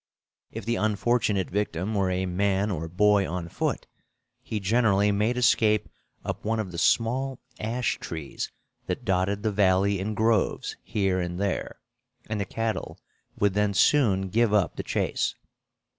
[0.49, 3.85] If the unfortunate victim were a man or boy on foot,
[4.41, 5.87] he generally made escape
[6.25, 8.51] up one of the small ash trees
[8.87, 11.81] that dotted the valley in groves here and there,
[12.27, 12.97] and the cattle
[13.37, 15.35] would then soon give up the chase.